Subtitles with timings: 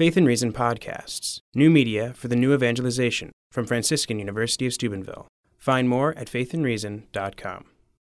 [0.00, 5.28] Faith and Reason podcasts, new media for the new evangelization from Franciscan University of Steubenville.
[5.58, 7.66] Find more at faithandreason.com.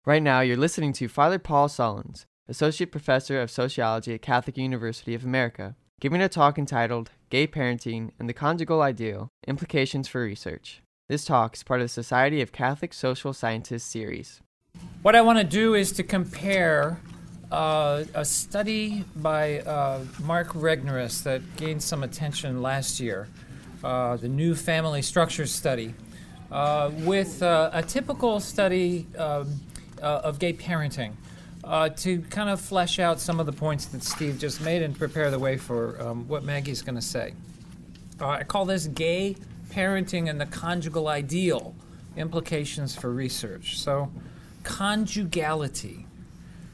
[0.06, 5.12] Right now, you're listening to Father Paul Sullins, Associate Professor of Sociology at Catholic University
[5.12, 10.82] of America, giving a talk entitled Gay Parenting and the Conjugal Ideal Implications for Research.
[11.08, 14.40] This talk is part of the Society of Catholic Social Scientists series.
[15.02, 17.00] What I want to do is to compare
[17.52, 23.28] uh, a study by uh, Mark Regnerus that gained some attention last year,
[23.84, 25.94] uh, the New Family Structure Study,
[26.50, 29.60] uh, with uh, a typical study um,
[30.00, 31.12] uh, of gay parenting.
[31.96, 35.30] to kind of flesh out some of the points that Steve just made and prepare
[35.30, 37.34] the way for um, what Maggie's going to say.
[38.18, 39.36] I call this Gay
[39.70, 41.74] Parenting and the Conjugal Ideal
[42.16, 43.78] Implications for Research.
[43.78, 44.10] So,
[44.64, 46.06] conjugality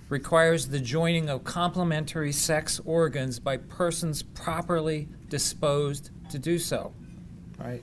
[0.09, 6.93] requires the joining of complementary sex organs by persons properly disposed to do so.
[7.59, 7.83] Right?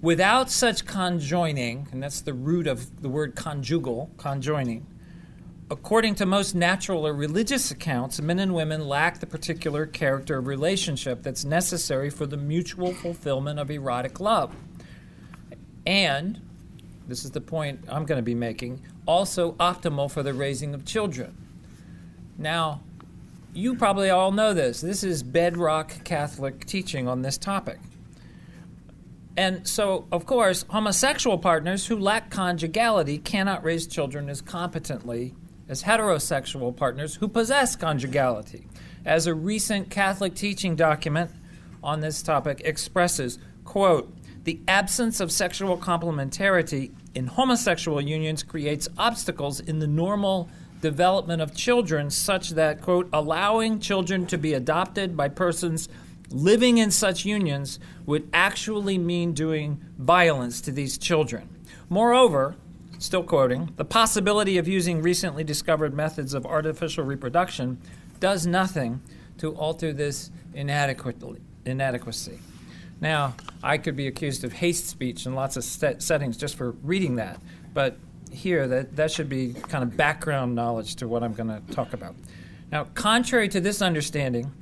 [0.00, 4.86] Without such conjoining, and that's the root of the word conjugal, conjoining,
[5.70, 10.46] according to most natural or religious accounts, men and women lack the particular character of
[10.46, 14.54] relationship that's necessary for the mutual fulfillment of erotic love.
[15.86, 16.40] And,
[17.06, 20.84] this is the point I'm going to be making, also optimal for the raising of
[20.84, 21.36] children.
[22.40, 22.80] Now,
[23.52, 24.80] you probably all know this.
[24.80, 27.78] This is bedrock Catholic teaching on this topic.
[29.36, 35.34] And so, of course, homosexual partners who lack conjugality cannot raise children as competently
[35.68, 38.64] as heterosexual partners who possess conjugality.
[39.04, 41.30] As a recent Catholic teaching document
[41.82, 44.12] on this topic expresses, quote,
[44.44, 50.48] the absence of sexual complementarity in homosexual unions creates obstacles in the normal
[50.80, 55.88] development of children such that, quote, allowing children to be adopted by persons
[56.30, 61.48] living in such unions would actually mean doing violence to these children.
[61.88, 62.56] Moreover,
[62.98, 67.78] still quoting, the possibility of using recently discovered methods of artificial reproduction
[68.20, 69.00] does nothing
[69.38, 72.38] to alter this inadequacy.
[73.00, 76.72] Now, I could be accused of hate speech in lots of set- settings just for
[76.82, 77.40] reading that,
[77.72, 77.96] but
[78.30, 81.92] here that that should be kind of background knowledge to what I'm going to talk
[81.92, 82.14] about.
[82.70, 84.52] Now, contrary to this understanding,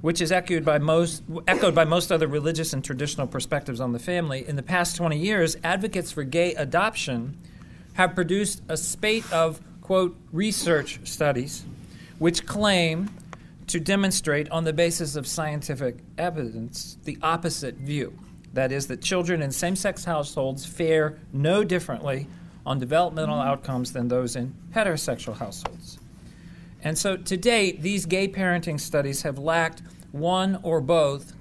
[0.00, 3.98] which is echoed by most echoed by most other religious and traditional perspectives on the
[3.98, 7.36] family, in the past 20 years, advocates for gay adoption
[7.94, 11.64] have produced a spate of quote research studies
[12.18, 13.10] which claim
[13.66, 18.16] to demonstrate on the basis of scientific evidence the opposite view.
[18.52, 22.26] That is, that children in same sex households fare no differently
[22.66, 25.98] on developmental outcomes than those in heterosexual households.
[26.82, 29.82] And so to date, these gay parenting studies have lacked
[30.12, 31.32] one or both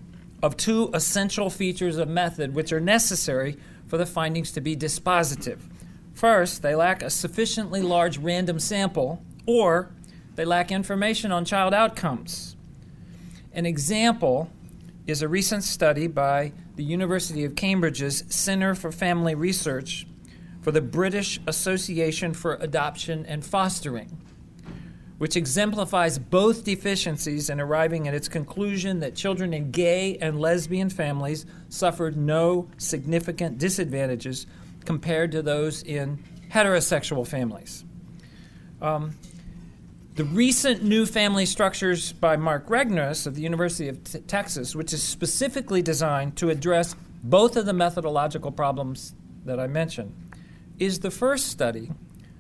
[0.42, 5.60] of two essential features of method which are necessary for the findings to be dispositive.
[6.14, 9.92] First, they lack a sufficiently large random sample, or
[10.36, 12.56] they lack information on child outcomes.
[13.54, 14.50] An example
[15.08, 20.08] is a recent study by the University of Cambridge's Center for Family Research
[20.66, 24.18] for the British Association for Adoption and Fostering,
[25.20, 30.90] which exemplifies both deficiencies in arriving at its conclusion that children in gay and lesbian
[30.90, 34.48] families suffered no significant disadvantages
[34.86, 36.18] compared to those in
[36.52, 37.86] heterosexual families.
[38.82, 39.16] Um,
[40.16, 44.94] the recent new family structures by Mark Regnerus of the University of T- Texas, which
[44.94, 49.14] is specifically designed to address both of the methodological problems
[49.46, 50.25] that I mentioned,
[50.80, 51.92] is the first study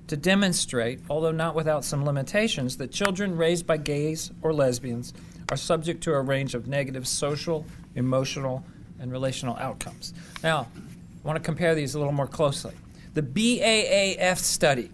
[0.07, 5.13] to demonstrate, although not without some limitations, that children raised by gays or lesbians
[5.50, 7.66] are subject to a range of negative social,
[7.96, 8.63] emotional,
[9.00, 10.13] and relational outcomes.
[10.44, 12.73] Now, I want to compare these a little more closely.
[13.13, 14.91] The BAAF study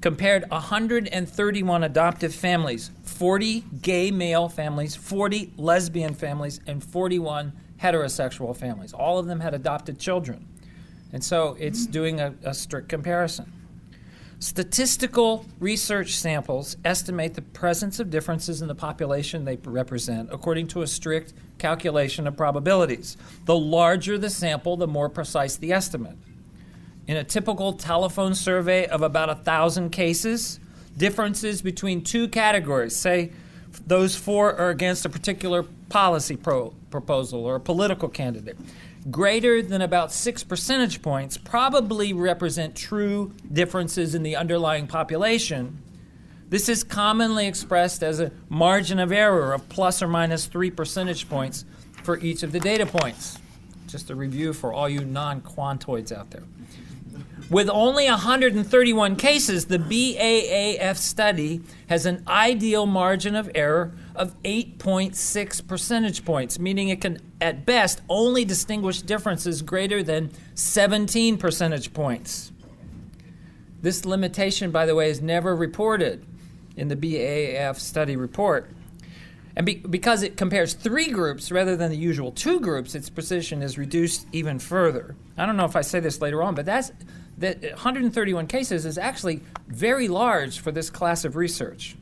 [0.00, 7.52] compared 131 adoptive families 40 gay male families, 40 lesbian families, and 41
[7.82, 8.92] heterosexual families.
[8.92, 10.46] All of them had adopted children.
[11.12, 13.52] And so it's doing a, a strict comparison.
[14.38, 20.80] Statistical research samples estimate the presence of differences in the population they represent according to
[20.80, 23.18] a strict calculation of probabilities.
[23.44, 26.16] The larger the sample, the more precise the estimate.
[27.06, 30.58] In a typical telephone survey of about a thousand cases,
[30.96, 33.32] differences between two categories, say
[33.86, 38.56] those for or against a particular policy pro- proposal or a political candidate,
[39.08, 45.82] greater than about six percentage points probably represent true differences in the underlying population,
[46.50, 51.28] This is commonly expressed as a margin of error of plus or minus three percentage
[51.28, 51.64] points
[52.02, 53.38] for each of the data points.
[53.86, 56.42] Just a review for all you non quantoids out there.
[57.50, 65.66] With only 131 cases, the BAAF study has an ideal margin of error of 8.6
[65.66, 72.52] percentage points, meaning it can, at best, only distinguish differences greater than 17 percentage points.
[73.82, 76.26] This limitation, by the way, is never reported
[76.76, 78.70] in the BAAF study report.
[79.56, 83.62] And be, because it compares three groups rather than the usual two groups, its precision
[83.62, 85.16] is reduced even further.
[85.36, 86.92] I don't know if I say this later on, but that's
[87.38, 91.96] that 131 cases is actually very large for this class of research.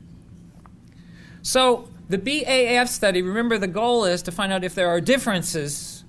[1.41, 6.03] So, the BAAF study, remember the goal is to find out if there are differences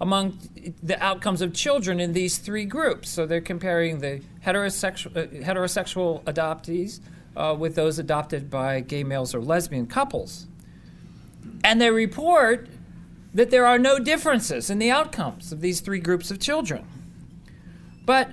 [0.00, 0.38] among
[0.82, 3.08] the outcomes of children in these three groups.
[3.10, 7.00] So, they're comparing the heterosexual, uh, heterosexual adoptees
[7.36, 10.46] uh, with those adopted by gay males or lesbian couples.
[11.62, 12.68] And they report
[13.34, 16.86] that there are no differences in the outcomes of these three groups of children.
[18.06, 18.30] But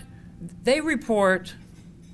[0.64, 1.56] they report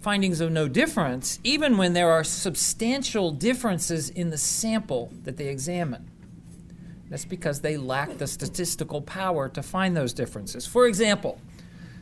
[0.01, 5.47] findings of no difference even when there are substantial differences in the sample that they
[5.47, 6.09] examine.
[7.09, 10.65] That's because they lack the statistical power to find those differences.
[10.65, 11.39] For example,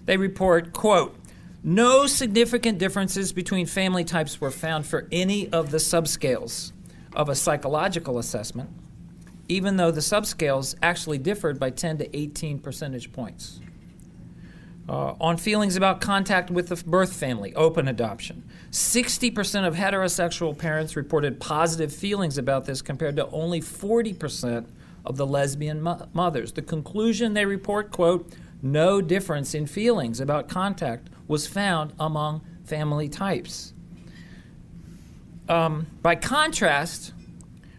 [0.05, 1.17] they report, quote,
[1.63, 6.71] no significant differences between family types were found for any of the subscales
[7.13, 8.69] of a psychological assessment,
[9.49, 13.59] even though the subscales actually differed by 10 to 18 percentage points.
[14.89, 18.42] Uh, on feelings about contact with the birth family, open adoption.
[18.72, 24.66] 60% of heterosexual parents reported positive feelings about this compared to only 40%
[25.06, 26.54] of the lesbian mo- mothers.
[26.54, 28.31] The conclusion they report, quote,
[28.62, 33.74] no difference in feelings about contact was found among family types.
[35.50, 37.13] Um, by contrast,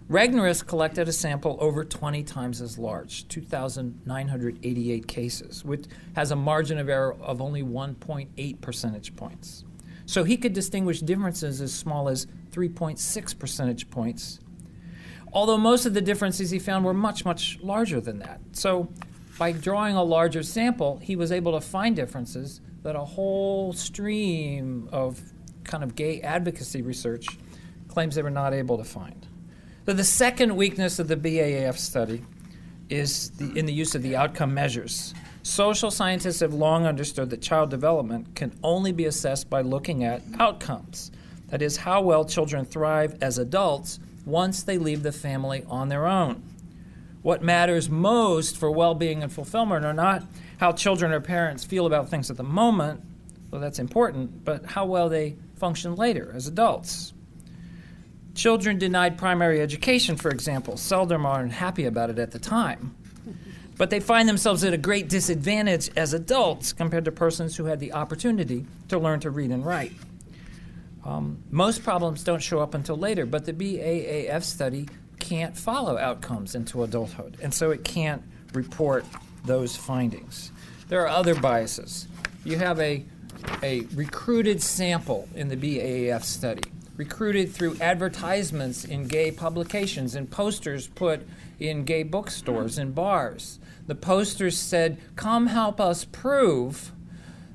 [0.09, 5.85] Regnerus collected a sample over 20 times as large, 2,988 cases, which
[6.17, 9.65] has a margin of error of only 1.8 percentage points.
[10.07, 14.41] So he could distinguish differences as small as 3.6 percentage points,
[15.35, 18.41] although most of the differences he found were much, much larger than that.
[18.53, 18.89] So
[19.39, 24.89] by drawing a larger sample, he was able to find differences that a whole stream
[24.91, 25.21] of
[25.65, 27.27] kind of gay advocacy research
[27.89, 29.27] claims they were not able to find.
[29.89, 32.23] So the second weakness of the BAAF study
[32.91, 35.15] is the, in the use of the outcome measures.
[35.43, 40.21] Social scientists have long understood that child development can only be assessed by looking at
[40.39, 41.11] outcomes.
[41.47, 46.07] That is, how well children thrive as adults once they leave the family on their
[46.07, 46.43] own.
[47.23, 50.23] What matters most for well being and fulfillment are not
[50.59, 53.01] how children or parents feel about things at the moment,
[53.51, 57.15] though that's important, but how well they function later as adults.
[58.39, 62.95] Children denied primary education, for example, seldom are unhappy about it at the time.
[63.77, 67.81] But they find themselves at a great disadvantage as adults compared to persons who had
[67.81, 69.91] the opportunity to learn to read and write.
[71.05, 74.89] Um, most problems don't show up until later, but the BAAF study
[75.19, 79.05] can't follow outcomes into adulthood, and so it can't report
[79.47, 80.53] those findings.
[80.87, 82.07] There are other biases.
[82.45, 83.05] You have a,
[83.65, 86.63] a recruited sample in the BAAF study
[86.99, 91.27] recruited through advertisements in gay publications and posters put
[91.61, 93.61] in gay bookstores and bars.
[93.87, 96.93] The posters said, Come help us prove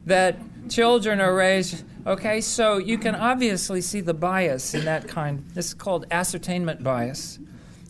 [0.06, 0.40] that
[0.70, 1.84] children are raised.
[2.08, 5.46] Okay, so you can obviously see the bias in that kind.
[5.54, 7.38] This is called ascertainment bias,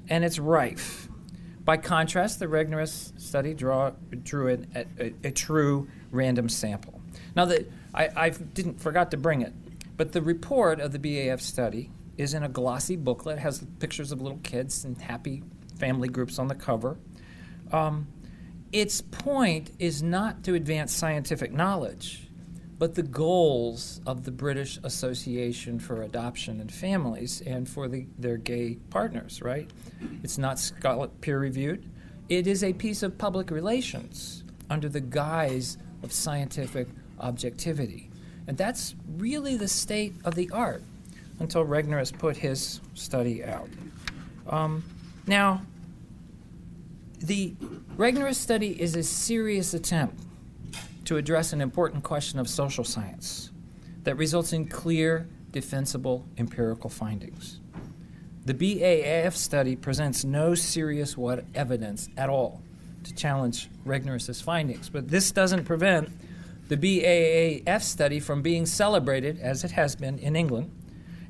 [0.09, 1.07] and it's rife.
[1.63, 3.91] By contrast, the Regnerus study draw,
[4.23, 6.99] drew a, a, a, true random sample.
[7.35, 9.53] Now, the, I, I didn't forgot to bring it.
[10.03, 14.21] But the report of the BAAF study is in a glossy booklet, has pictures of
[14.21, 15.43] little kids and happy
[15.79, 16.97] family groups on the cover.
[17.71, 18.09] Um,
[18.73, 22.27] its point is not to advance scientific knowledge,
[22.77, 28.35] but the goals of the British Association for Adoption and Families and for the, their
[28.35, 29.71] gay partners, right?
[30.21, 30.69] It's not
[31.21, 31.89] peer reviewed.
[32.27, 36.89] It is a piece of public relations under the guise of scientific
[37.21, 38.09] objectivity.
[38.47, 40.83] And that's really the state of the art
[41.39, 43.69] until Regnerus put his study out.
[44.47, 44.83] Um,
[45.27, 45.61] now,
[47.19, 47.55] the
[47.95, 50.19] Regnerus study is a serious attempt
[51.05, 53.51] to address an important question of social science
[54.03, 57.59] that results in clear, defensible empirical findings.
[58.45, 62.61] The BAAF study presents no serious what evidence at all
[63.05, 66.09] to challenge Regnerus's findings, but this doesn't prevent
[66.75, 70.71] the BAAF study from being celebrated, as it has been in England,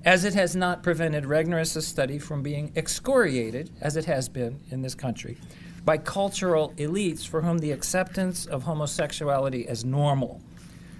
[0.05, 4.81] as it has not prevented Regnerus' study from being excoriated, as it has been in
[4.81, 5.37] this country,
[5.83, 10.41] by cultural elites for whom the acceptance of homosexuality as normal,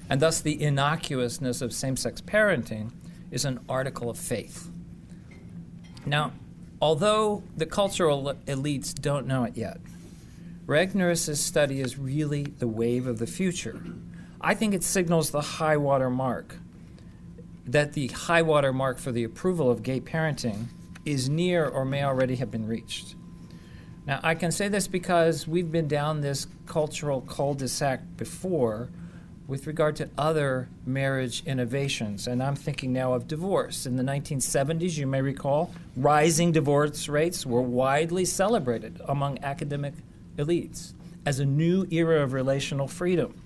[0.09, 2.91] and thus the innocuousness of same sex parenting,
[3.31, 4.69] is an article of faith.
[6.05, 6.33] Now,
[6.81, 9.79] although the cultural elites don't know it yet,
[10.65, 13.81] Regnerus' study is really the wave of the future.
[14.43, 16.57] I think it signals the high water mark
[17.65, 20.65] that the high water mark for the approval of gay parenting
[21.05, 23.15] is near or may already have been reached.
[24.05, 28.89] Now, I can say this because we've been down this cultural cul de sac before
[29.47, 33.85] with regard to other marriage innovations, and I'm thinking now of divorce.
[33.85, 39.93] In the 1970s, you may recall, rising divorce rates were widely celebrated among academic
[40.37, 40.93] elites
[41.25, 43.42] as a new era of relational freedom.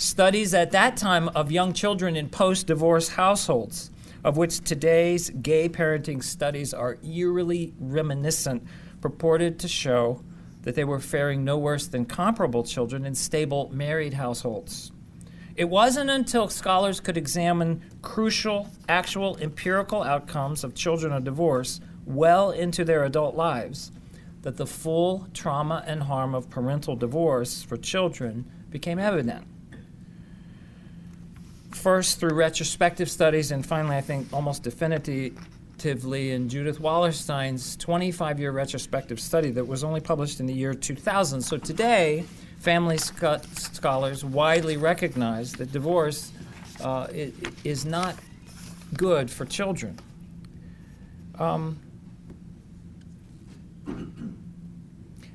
[0.00, 3.90] Studies at that time of young children in post divorce households,
[4.22, 8.62] of which today's gay parenting studies are eerily reminiscent,
[9.00, 10.22] purported to show
[10.62, 14.92] that they were faring no worse than comparable children in stable married households.
[15.56, 22.52] It wasn't until scholars could examine crucial, actual empirical outcomes of children of divorce well
[22.52, 23.90] into their adult lives
[24.42, 29.44] that the full trauma and harm of parental divorce for children became evident
[31.78, 35.32] first through retrospective studies, and finally, I think almost definitively
[36.32, 41.40] in Judith Wallerstein's 25 year retrospective study that was only published in the year 2000.
[41.40, 42.24] So today,
[42.58, 46.32] family sc- scholars widely recognize that divorce
[46.82, 47.06] uh,
[47.64, 48.16] is not
[48.96, 49.98] good for children.
[51.38, 51.78] Um,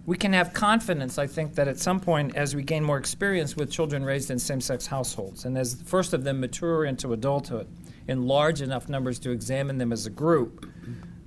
[0.06, 3.56] we can have confidence, I think, that at some point, as we gain more experience
[3.56, 7.14] with children raised in same sex households, and as the first of them mature into
[7.14, 7.68] adulthood
[8.08, 10.70] in large enough numbers to examine them as a group,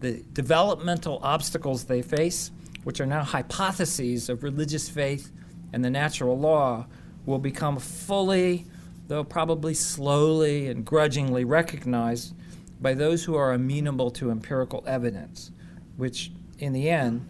[0.00, 2.50] the developmental obstacles they face,
[2.84, 5.32] which are now hypotheses of religious faith
[5.72, 6.86] and the natural law,
[7.24, 8.66] will become fully,
[9.08, 12.34] though probably slowly and grudgingly, recognized
[12.78, 15.50] by those who are amenable to empirical evidence,
[15.96, 17.26] which, in the end,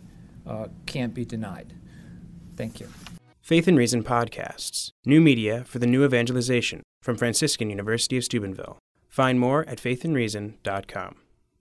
[0.46, 1.74] uh, can't be denied.
[2.56, 2.88] Thank you.
[3.40, 8.78] Faith and Reason Podcasts, new media for the new evangelization from Franciscan University of Steubenville.
[9.08, 11.16] Find more at faithandreason.com.